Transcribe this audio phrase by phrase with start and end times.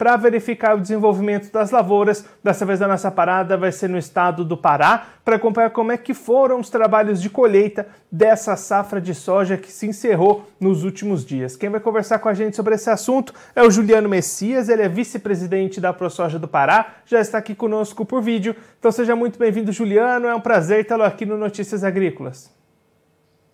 [0.00, 2.24] para verificar o desenvolvimento das lavouras.
[2.42, 5.98] Dessa vez a nossa parada vai ser no estado do Pará para acompanhar como é
[5.98, 11.22] que foram os trabalhos de colheita dessa safra de soja que se encerrou nos últimos
[11.22, 11.54] dias.
[11.54, 14.88] Quem vai conversar com a gente sobre esse assunto é o Juliano Messias, ele é
[14.88, 18.56] vice-presidente da ProSoja do Pará, já está aqui conosco por vídeo.
[18.78, 20.26] Então seja muito bem-vindo, Juliano.
[20.26, 22.59] É um prazer tê-lo aqui no Notícias Agrícolas.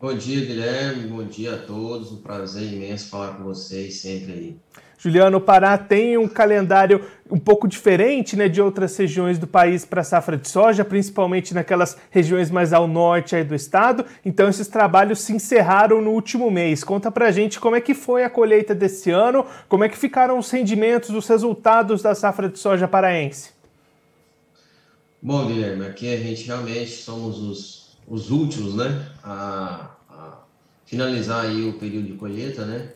[0.00, 1.08] Bom dia, Guilherme.
[1.08, 2.10] Bom dia a todos.
[2.10, 4.56] Um prazer imenso falar com vocês sempre aí.
[4.98, 9.84] Juliano, o Pará tem um calendário um pouco diferente né, de outras regiões do país
[9.84, 14.06] para a safra de soja, principalmente naquelas regiões mais ao norte aí do estado.
[14.24, 16.82] Então, esses trabalhos se encerraram no último mês.
[16.82, 20.38] Conta para gente como é que foi a colheita desse ano, como é que ficaram
[20.38, 23.50] os rendimentos, os resultados da safra de soja paraense.
[25.20, 27.79] Bom, Guilherme, aqui a gente realmente somos os,
[28.10, 30.44] os últimos né, a, a
[30.84, 32.92] finalizar aí o período de colheita, né?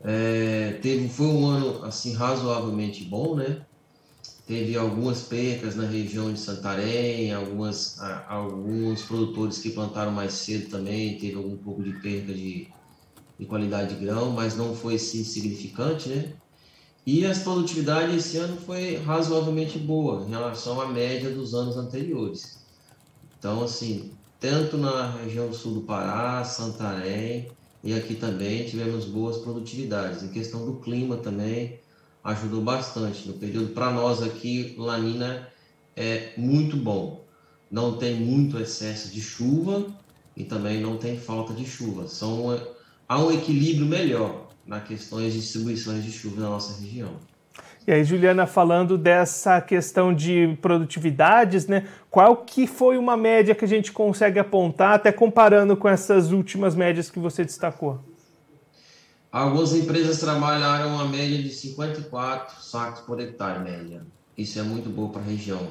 [0.00, 3.66] É, teve, foi um ano assim razoavelmente bom, né?
[4.46, 10.70] Teve algumas percas na região de Santarém, algumas, a, alguns produtores que plantaram mais cedo
[10.70, 12.68] também, teve algum pouco de perca de,
[13.36, 16.36] de qualidade de grão, mas não foi assim significante, né?
[17.04, 22.65] E as produtividades esse ano foi razoavelmente boa em relação à média dos anos anteriores.
[23.38, 27.50] Então, assim, tanto na região sul do Pará, Santarém,
[27.82, 30.22] e aqui também tivemos boas produtividades.
[30.22, 31.78] Em questão do clima também
[32.24, 33.28] ajudou bastante.
[33.28, 35.48] No período para nós aqui, Lanina
[35.94, 37.24] é muito bom.
[37.70, 39.86] Não tem muito excesso de chuva
[40.36, 42.08] e também não tem falta de chuva.
[42.08, 42.60] São,
[43.08, 47.14] há um equilíbrio melhor nas questões de distribuições de chuva na nossa região.
[47.86, 51.86] E aí, Juliana, falando dessa questão de produtividades, né?
[52.10, 56.74] Qual que foi uma média que a gente consegue apontar, até comparando com essas últimas
[56.74, 58.00] médias que você destacou?
[59.30, 64.02] Algumas empresas trabalharam uma média de 54 sacos por hectare, média.
[64.36, 65.64] Isso é muito bom para a região.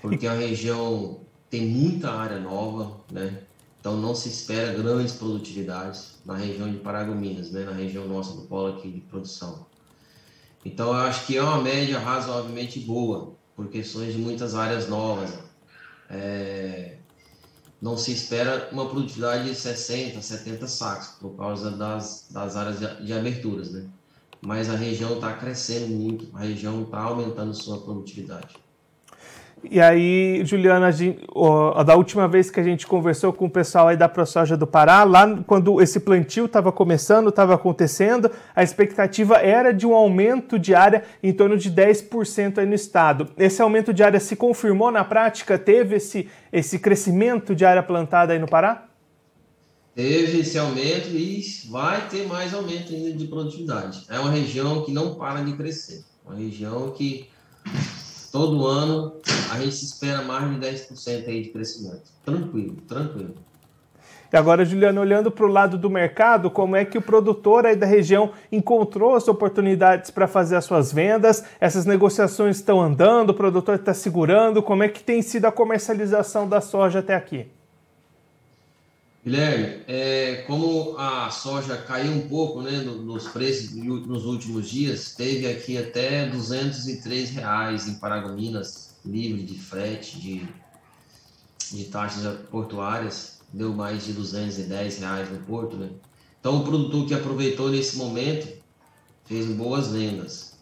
[0.00, 1.20] Porque a região
[1.50, 3.40] tem muita área nova, né?
[3.78, 7.64] Então não se espera grandes produtividades na região de Paragominas, né?
[7.64, 9.66] Na região nossa do polo aqui de produção.
[10.64, 15.30] Então, eu acho que é uma média razoavelmente boa, por questões de muitas áreas novas.
[16.08, 16.98] É,
[17.80, 23.06] não se espera uma produtividade de 60, 70 sacos, por causa das, das áreas de,
[23.06, 23.88] de aberturas, né?
[24.40, 28.56] Mas a região está crescendo muito, a região está aumentando sua produtividade.
[29.70, 30.90] E aí, Juliana,
[31.76, 34.66] a, da última vez que a gente conversou com o pessoal aí da ProSoja do
[34.66, 40.58] Pará, lá quando esse plantio estava começando, estava acontecendo, a expectativa era de um aumento
[40.58, 43.28] de área em torno de 10% aí no estado.
[43.38, 45.56] Esse aumento de área se confirmou na prática?
[45.56, 48.88] Teve esse, esse crescimento de área plantada aí no Pará?
[49.94, 51.40] Teve esse aumento e
[51.70, 54.06] vai ter mais aumento ainda de produtividade.
[54.08, 57.28] É uma região que não para de crescer, uma região que
[58.32, 59.12] todo ano
[59.52, 62.10] a gente se espera mais de 10% aí de crescimento.
[62.24, 63.34] Tranquilo, tranquilo.
[64.32, 67.76] E agora, Juliano, olhando para o lado do mercado, como é que o produtor aí
[67.76, 71.44] da região encontrou as oportunidades para fazer as suas vendas?
[71.60, 74.62] Essas negociações estão andando, o produtor está segurando?
[74.62, 77.46] Como é que tem sido a comercialização da soja até aqui?
[79.24, 85.46] Guilherme, é, como a soja caiu um pouco né, nos preços nos últimos dias, teve
[85.46, 90.48] aqui até 203 reais em Paragominas, livre de frete, de,
[91.70, 95.76] de taxas portuárias, deu mais de 210 reais no porto.
[95.76, 95.90] Né?
[96.40, 98.48] Então, o produtor que aproveitou nesse momento
[99.24, 100.54] fez boas vendas.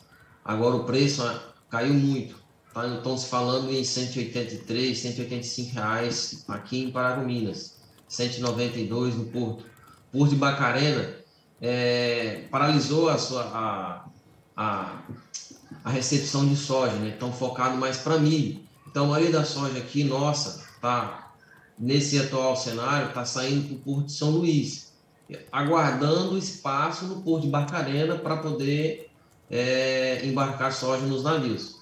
[0.44, 1.22] Agora, o preço
[1.70, 2.36] caiu muito.
[2.74, 2.86] Tá?
[2.88, 7.79] Então, se falando em 183, 185 reais aqui em Paragominas
[8.10, 9.64] 192 no Porto.
[10.12, 11.14] Porto de Bacarena
[11.60, 14.04] é, paralisou a, sua, a,
[14.56, 15.02] a,
[15.84, 17.10] a, recepção de soja, né?
[17.10, 18.60] Estão focado mais para milho.
[18.88, 21.32] Então, a maioria da soja aqui, nossa, tá
[21.78, 24.92] nesse atual cenário, está saindo para o Porto de São Luís,
[25.52, 29.08] aguardando espaço no Porto de Barcarena para poder
[29.48, 31.76] é, embarcar soja nos navios.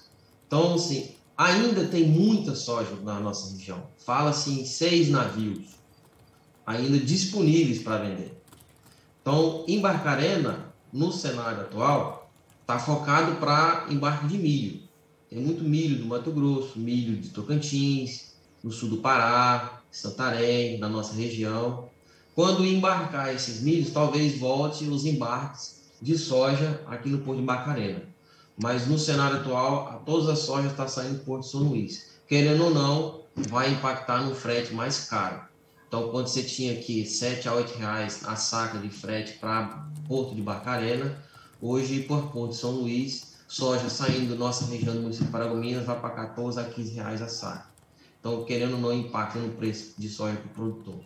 [0.45, 3.81] Então, assim, ainda tem muita soja na nossa região.
[4.05, 5.78] Fala-se em seis navios
[6.69, 8.39] ainda disponíveis para vender.
[9.21, 12.31] Então, Embarcarena, no cenário atual,
[12.61, 14.81] está focado para embarque de milho.
[15.31, 20.87] Tem muito milho do Mato Grosso, milho de Tocantins, no sul do Pará, Santarém, na
[20.87, 21.89] nossa região.
[22.35, 28.03] Quando embarcar esses milhos, talvez volte os embarques de soja aqui no Porto de Barcarena.
[28.61, 32.19] mas no cenário atual, todas as sojas estão tá saindo do Porto de São Luís.
[32.27, 35.48] Querendo ou não, vai impactar no frete mais caro.
[35.89, 40.35] Então, quando você tinha aqui 7 a 8 reais a saca de frete para Porto
[40.35, 41.17] de Barcarena,
[41.59, 45.87] hoje por Porto de São Luís, soja saindo da nossa região do município de Paragominas
[45.87, 47.65] vai para 14 a 15 reais a saca.
[48.19, 50.99] Então, querendo ou não, impacta no preço de soja para o produtor.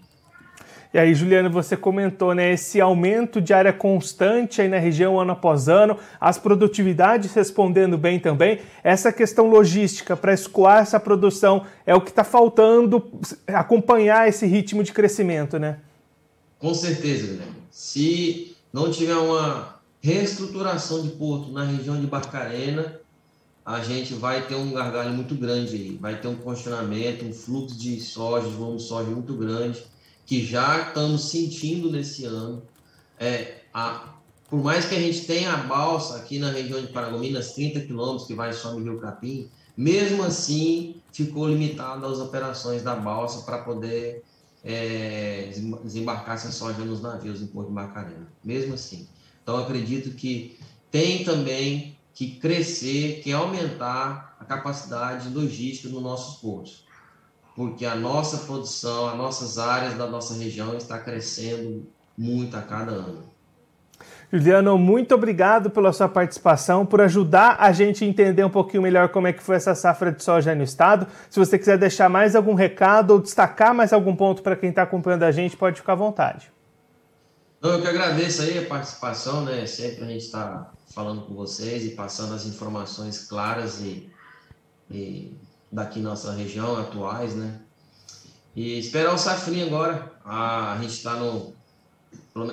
[0.93, 5.31] E aí, Juliano, você comentou, né, esse aumento de área constante aí na região ano
[5.31, 8.59] após ano, as produtividades respondendo bem também.
[8.83, 13.11] Essa questão logística para escoar essa produção é o que está faltando
[13.47, 15.79] acompanhar esse ritmo de crescimento, né?
[16.59, 17.55] Com certeza, Guilherme.
[17.71, 22.99] Se não tiver uma reestruturação de porto na região de Barcarena,
[23.65, 25.97] a gente vai ter um gargalho muito grande aí.
[25.99, 29.91] Vai ter um congestionamento, um fluxo de soja, de volume de soja muito grande
[30.25, 32.63] que já estamos sentindo nesse ano.
[33.19, 34.15] É, a,
[34.49, 38.27] por mais que a gente tenha a balsa aqui na região de Paragominas, 30 quilômetros
[38.27, 43.59] que vai só no Rio Capim, mesmo assim ficou limitado as operações da balsa para
[43.59, 44.23] poder
[44.63, 45.51] é,
[45.83, 48.27] desembarcar essa soja nos navios em Porto de Macarena.
[48.43, 49.07] Mesmo assim.
[49.41, 50.57] Então acredito que
[50.89, 56.85] tem também que crescer, que aumentar a capacidade logística nos nossos portos
[57.55, 61.85] porque a nossa produção, as nossas áreas da nossa região está crescendo
[62.17, 63.33] muito a cada ano.
[64.31, 69.09] Juliano, muito obrigado pela sua participação, por ajudar a gente a entender um pouquinho melhor
[69.09, 71.05] como é que foi essa safra de soja no estado.
[71.29, 74.81] Se você quiser deixar mais algum recado ou destacar mais algum ponto para quem está
[74.81, 76.51] acompanhando a gente, pode ficar à vontade.
[77.61, 79.67] Eu que agradeço aí a participação, né?
[79.67, 84.09] Sempre a gente está falando com vocês e passando as informações claras e,
[84.89, 85.38] e
[85.73, 87.59] daqui nossa região, atuais, né?
[88.55, 90.13] E esperar o safrinho agora.
[90.23, 91.53] A, gente está no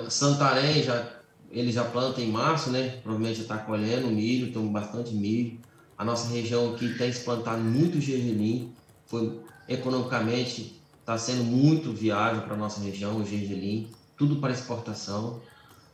[0.09, 1.07] Santarém, já,
[1.51, 2.99] ele já planta em março, né?
[3.03, 5.59] Provavelmente já está colhendo milho, temos bastante milho.
[5.97, 8.73] A nossa região aqui tem se plantado muito gergelim,
[9.05, 9.39] foi
[9.69, 15.41] economicamente está sendo muito viável para nossa região, o gergelim, tudo para exportação.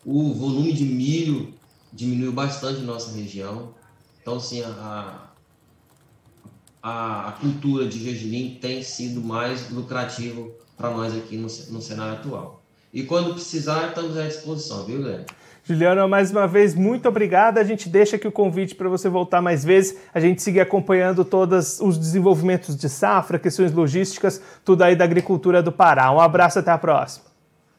[0.05, 1.53] O volume de milho
[1.91, 3.73] diminuiu bastante na nossa região.
[4.21, 5.26] Então, assim, a,
[6.81, 12.13] a, a cultura de gergelim tem sido mais lucrativo para nós aqui no, no cenário
[12.13, 12.63] atual.
[12.93, 15.25] E quando precisar, estamos à disposição, viu, Guilherme?
[15.63, 17.57] Juliano, mais uma vez, muito obrigado.
[17.57, 21.25] A gente deixa aqui o convite para você voltar mais vezes, a gente seguir acompanhando
[21.25, 26.09] todos os desenvolvimentos de safra, questões logísticas, tudo aí da agricultura do Pará.
[26.11, 27.25] Um abraço, até a próxima.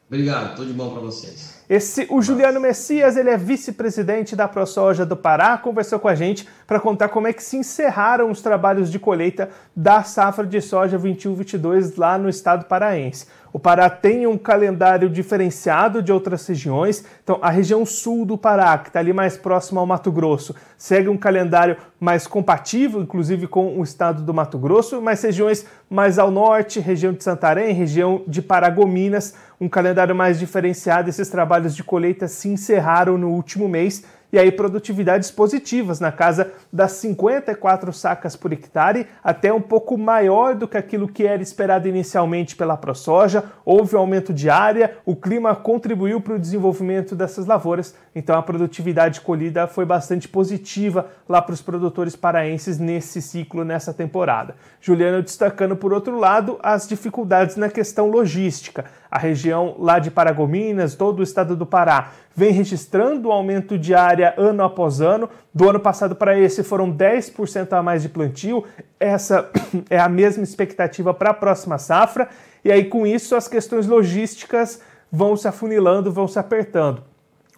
[0.07, 1.58] Obrigado, tudo de bom para vocês.
[1.69, 6.49] Esse, o Juliano Messias, ele é vice-presidente da ProSoja do Pará, conversou com a gente
[6.67, 10.99] para contar como é que se encerraram os trabalhos de colheita da safra de soja
[10.99, 13.27] 21-22 lá no estado paraense.
[13.53, 17.05] O Pará tem um calendário diferenciado de outras regiões.
[17.23, 21.09] Então, a região sul do Pará, que está ali mais próximo ao Mato Grosso, segue
[21.09, 26.31] um calendário mais compatível, inclusive com o estado do Mato Grosso, mas regiões mais ao
[26.31, 31.09] norte, região de Santarém, região de Paragominas, um calendário mais diferenciado.
[31.09, 31.29] Esses
[31.59, 36.93] trabalhos de colheita se encerraram no último mês e aí produtividades positivas na casa das
[36.93, 42.55] 54 sacas por hectare, até um pouco maior do que aquilo que era esperado inicialmente
[42.55, 43.45] pela ProSoja.
[43.65, 48.43] Houve um aumento de área, o clima contribuiu para o desenvolvimento dessas lavouras, então a
[48.43, 54.55] produtividade colhida foi bastante positiva lá para os produtores paraenses nesse ciclo, nessa temporada.
[54.81, 58.85] Juliano destacando, por outro lado, as dificuldades na questão logística.
[59.11, 63.97] A região lá de Paragominas, todo o estado do Pará, vem registrando um aumento de
[63.97, 65.29] área ano após ano.
[65.53, 68.65] Do ano passado para esse foram 10% a mais de plantio.
[69.01, 69.51] Essa
[69.91, 72.29] é a mesma expectativa para a próxima safra.
[72.65, 74.81] E aí, com isso, as questões logísticas
[75.11, 77.03] vão se afunilando, vão se apertando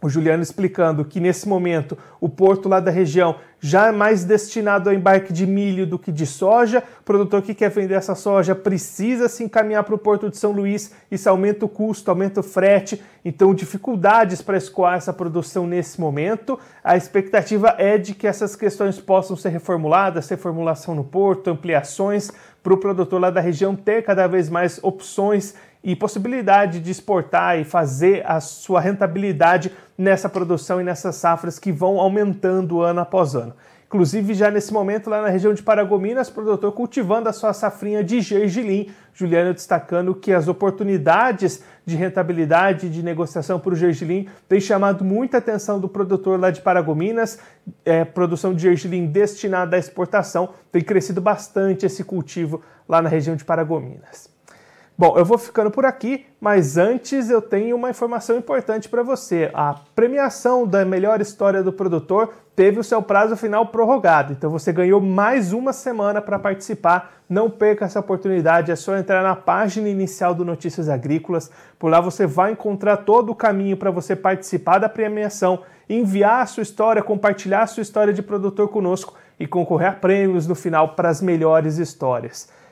[0.03, 4.89] o Juliano explicando que nesse momento o porto lá da região já é mais destinado
[4.89, 6.83] ao embarque de milho do que de soja.
[7.01, 10.53] O produtor que quer vender essa soja precisa se encaminhar para o porto de São
[10.53, 16.01] Luís, isso aumenta o custo, aumenta o frete, então dificuldades para escoar essa produção nesse
[16.01, 16.59] momento.
[16.83, 22.31] A expectativa é de que essas questões possam ser reformuladas, reformulação no porto, ampliações,
[22.63, 27.59] para o produtor lá da região ter cada vez mais opções e possibilidade de exportar
[27.59, 33.35] e fazer a sua rentabilidade nessa produção e nessas safras que vão aumentando ano após
[33.35, 33.55] ano.
[33.91, 38.21] Inclusive, já nesse momento, lá na região de Paragominas, produtor cultivando a sua safrinha de
[38.21, 38.89] gergelim.
[39.13, 45.39] Juliano destacando que as oportunidades de rentabilidade de negociação para o gergelim têm chamado muita
[45.39, 47.41] atenção do produtor lá de Paragominas.
[47.85, 53.35] É, produção de gergelim destinada à exportação tem crescido bastante esse cultivo lá na região
[53.35, 54.31] de Paragominas.
[55.01, 59.51] Bom, eu vou ficando por aqui, mas antes eu tenho uma informação importante para você.
[59.55, 64.71] A premiação da melhor história do produtor teve o seu prazo final prorrogado, então você
[64.71, 67.15] ganhou mais uma semana para participar.
[67.27, 71.51] Não perca essa oportunidade, é só entrar na página inicial do Notícias Agrícolas.
[71.79, 76.47] Por lá você vai encontrar todo o caminho para você participar da premiação, enviar a
[76.47, 80.89] sua história, compartilhar a sua história de produtor conosco e concorrer a prêmios no final
[80.89, 82.60] para as melhores histórias.